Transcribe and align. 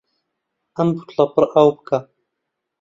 ئەم 0.77 0.87
بوتڵە 0.95 1.25
پڕ 1.33 1.43
ئاو 1.53 1.69
بکە. 1.77 1.97